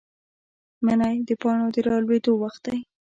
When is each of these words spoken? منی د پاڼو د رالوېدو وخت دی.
منی 0.85 1.17
د 1.27 1.29
پاڼو 1.41 1.67
د 1.75 1.77
رالوېدو 1.87 2.31
وخت 2.43 2.61
دی. 2.65 2.79